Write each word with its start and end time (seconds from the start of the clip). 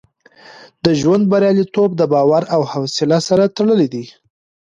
د 0.83 0.85
ژوند 0.99 1.23
بریالیتوب 1.31 1.89
د 1.95 2.01
باور 2.13 2.43
او 2.55 2.61
حوصله 2.71 3.17
سره 3.27 3.51
تړلی 3.57 3.87
دی. 3.93 4.05